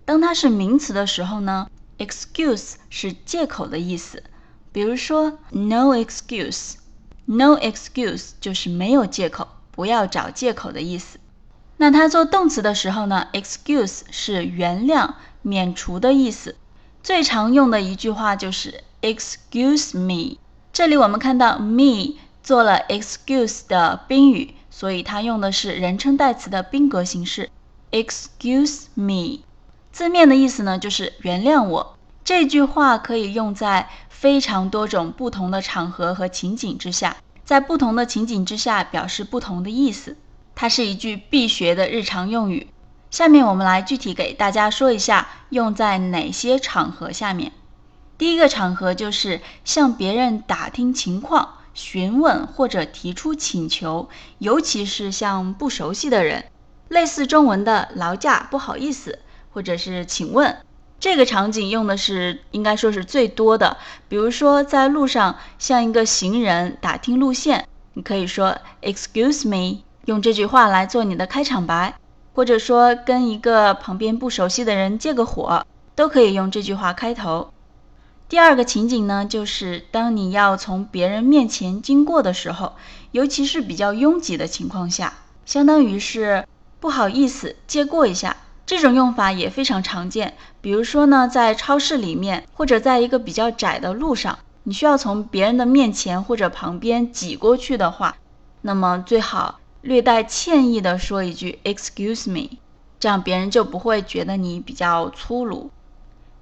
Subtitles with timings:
[0.05, 1.69] 当它是名词的时候呢
[1.99, 4.25] ，excuse 是借口的意思。
[4.73, 11.19] 比如说，no excuse，no excuse 就是没有借口，不要找借口的意思。
[11.77, 16.57] 那它做动词的时候呢，excuse 是原谅、免除的意思。
[17.03, 20.39] 最常用的一句话就是 excuse me。
[20.73, 24.55] 这里我们看到 me 做了 excuse 的宾语。
[24.71, 27.51] 所以它用的是人称代词的宾格形式
[27.91, 29.41] ，excuse me。
[29.93, 31.97] 字面的意思呢，就是原谅我。
[32.25, 40.17] 这句话可以用在非常多种不同的场合和情景之下，在不同的情景之下表示不同的意思。
[40.55, 42.69] 它是一句必学的日常用语。
[43.11, 47.51] 下面我们来具体给大家说一下用在哪些场合下面。
[48.17, 51.55] 第一个场合就是向别人打听情况。
[51.75, 56.45] 询问或者提出请求，尤其是向不熟悉的人，
[56.89, 59.19] 类似中文的“劳驾”“不好意思”
[59.53, 60.57] 或者是“请问”，
[60.99, 63.77] 这个场景用的是应该说是最多的。
[64.09, 71.95] 比如说在路上向一个行人打听路线，你可以说 “Excuse me”，用这句话来做你的开场白；
[72.35, 75.65] 或者说跟一个旁边不熟悉的人借个火，
[75.95, 77.53] 都可以用这句话开头。
[78.31, 82.77] 第二个情景呢，就是当你要从别人面前经过的时候，
[83.11, 85.15] 尤其是比较拥挤的情况下，
[85.45, 86.47] 相当于是
[86.79, 88.37] 不好意思借过一下。
[88.65, 90.35] 这种用法也非常常见。
[90.61, 98.17] 比如说呢，在超市里面，或者在一个比较窄的路上，你需要从别人的面前或者旁边挤过去的话，
[98.61, 102.59] 那么最好略带歉意的说一句 “Excuse me”，
[103.01, 105.73] 这样别人就不会觉得你比较粗鲁。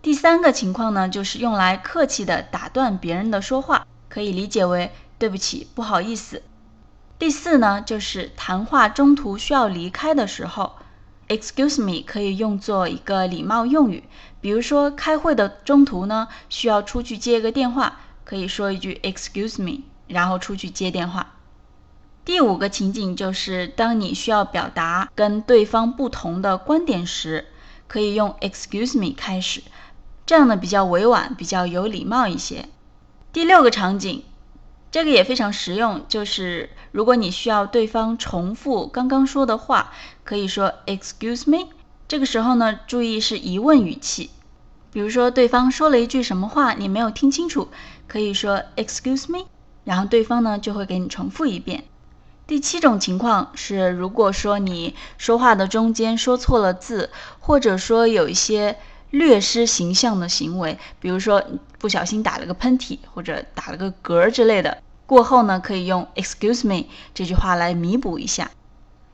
[0.01, 6.43] 第三个情况呢，就是用来客气的打断别人的说话，可以理解为对不起、不好意思。
[7.19, 10.77] 第四呢，就是谈话中途需要离开的时候
[11.27, 14.05] ，excuse me 可以用作一个礼貌用语。
[14.41, 21.35] 比如说开会的中途呢，需要出去接个电话，可以说一句 excuse me，然后出去接电话。
[22.25, 27.47] 第五个情景就是当你需要表达跟对方不同的观点时，
[27.89, 29.63] 可以用 excuse me 开始。
[30.29, 32.69] 这样呢比较委婉，比较有礼貌一些。
[33.33, 34.25] 第六个场景，
[34.91, 39.91] 这个也非常实用，就是如果你需要对方重复刚刚说的话，
[40.25, 41.69] 可以说 Excuse me。
[42.07, 44.29] 这个时候呢，注意是疑问语气。
[44.93, 47.69] 比如说对方说了一句什么话，你没有听清楚，
[48.07, 49.47] 可以说 Excuse me，
[49.85, 51.85] 然后对方呢就会给你重复一遍。
[52.47, 57.09] 第七种情况是，如果说你说话的中间说错了字，
[57.41, 58.77] 或者说有一些。
[59.11, 61.43] 略失形象的行为，比如说
[61.79, 68.51] 不小心打了个喷嚏或者打了个嗝之类的，过后呢可以用 excuse me 这句话来弥补一下。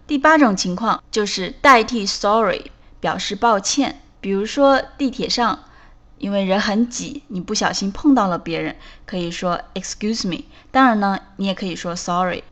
[0.06, 5.60] 第八种情况就是代替 sorry 表示抱歉，比如说地铁上
[6.18, 8.76] 因为人很挤，你不小心碰到了别人，
[9.06, 10.44] 可以说 excuse me。
[10.70, 12.42] 当然呢，你也可以说 sorry。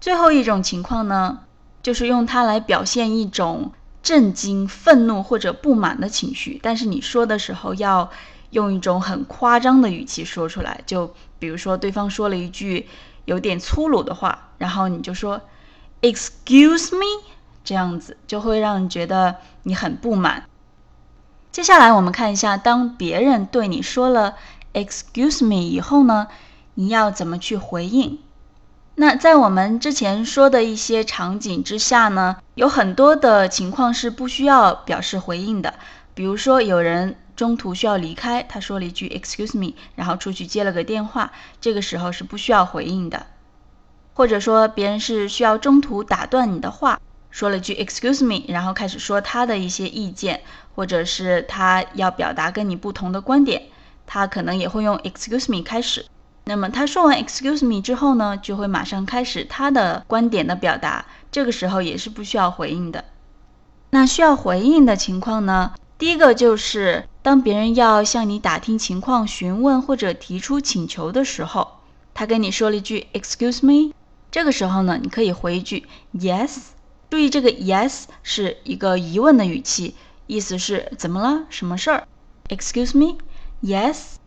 [0.00, 1.40] 最后一种情况呢，
[1.82, 3.72] 就是用它来表现一种。
[4.08, 8.10] 震惊、愤怒或者不满的情绪，但是你说的时候要
[8.52, 10.80] 用一种很夸张的语气说出来。
[10.86, 12.86] 就比如说，对方说了一句
[13.26, 15.42] 有点粗鲁的话，然后你就说
[16.00, 17.22] “Excuse me”，
[17.62, 20.44] 这样子就会让人觉得你很不满。
[21.52, 24.36] 接下来我们看一下，当别人对你说了
[24.72, 26.28] “Excuse me” 以后呢，
[26.72, 28.18] 你要怎么去回应？
[29.00, 35.74] 那在我们之前说的一些场景之下呢，有很多的情况是不需要表示回应的。
[36.14, 41.30] 比如说，有人中途需要离开，他说了一句 “excuse me”，然后出去接了个电话，
[41.60, 43.26] 这个时候是不需要回应的。
[44.14, 50.40] 或者说，别人是需要中途打断你的话，说了句 “excuse me”，然后开始说他的一些意见，
[50.74, 53.62] 或者是他要表达跟你不同的观点，
[54.08, 56.04] 他可能也会用 “excuse me” 开始。
[56.48, 63.04] 那么他说完 “excuse me” 之后呢，就会马上开始他的观点的表达，这个时候也是不需要回应的。
[63.90, 71.80] 那需要回应的情况呢，第一个就是当别人要向你打听情况、询问或者提出请求的时候，
[72.14, 73.92] 他跟你说了一句 “excuse me”，
[74.30, 76.60] 这个时候呢，你可以回一句 “yes”，
[77.10, 79.94] 注意这个 yes 是一个疑问的语气，
[80.26, 81.44] 意思是怎么了？
[81.50, 82.08] 什么事儿
[82.48, 83.18] ？Excuse me,
[83.62, 84.17] Yes."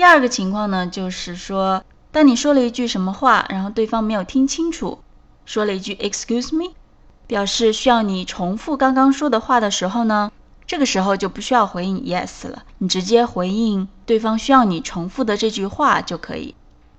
[0.00, 5.00] 第二个情况呢，就是说，当你说了一句什么话，然后对方没有听清楚，
[5.44, 6.72] 说了一句 Excuse me，
[7.26, 10.32] 表示需要你重复刚刚说的话的时候呢，
[10.66, 16.54] 这个时候就不需要回应 yes 了，你直接回应对方需要你重复的这句话就可以。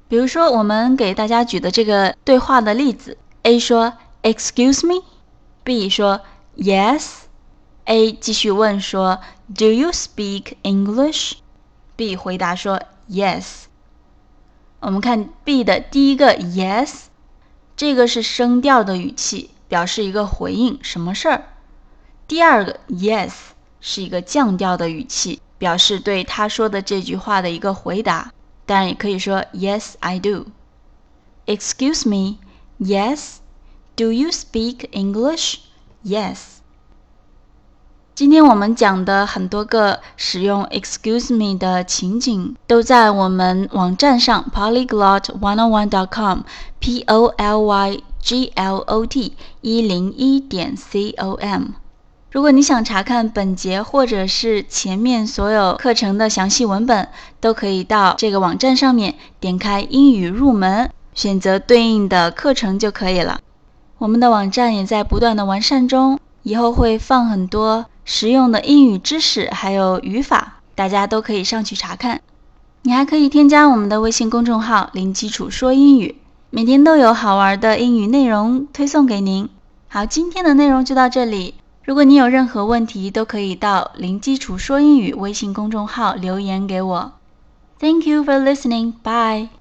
[0.07, 6.21] 比如说，我们给大家举的这个对话的例子，A 说 Excuse me，B 说
[6.55, 9.21] Yes，A 继续问说
[9.57, 12.79] Do you speak English？B 回答说
[13.11, 13.65] Yes。
[14.79, 17.07] 我们看 B 的第一个 Yes，
[17.75, 21.43] 这个是声调的语气，表示一个回应，什么事儿？
[22.27, 23.33] 第二个 Yes
[23.81, 28.31] 是一个降调的语气，表示对他说的这句话的一个回答。
[28.65, 30.45] 当然也可以说 Yes, I do.
[31.45, 32.37] Excuse me.
[32.79, 33.39] Yes.
[33.97, 35.57] Do you speak English?
[36.03, 36.60] Yes.
[38.21, 46.41] 今天我们讲的很多个使用 Excuse me 的情景，都在我们网站上 polyglot101.com
[46.79, 51.69] p o l y g l o t 一零一点 c o m。
[52.29, 57.07] 如果你想查看本节或者是前面所有课程的详细文本，
[57.39, 63.39] 都可以到这个网站上面点开英语入门，选择对应的课程就可以了。
[63.97, 72.21] 我们的网站也在不断的完善中，以后会放很多实用的英语知识，还有语法，大家都可以上去查看。
[72.83, 76.15] 你还可以添加我们的微信公众号“零基础说英语”，
[76.49, 79.47] 每天都有好玩的英语内容推送给您。
[79.87, 81.53] 好，今天的内容就到这里。
[81.83, 87.11] 如果你有任何问题，都可以到零基础说英语微信公众号留言给我。
[87.79, 88.93] Thank you for listening.
[89.03, 89.60] Bye.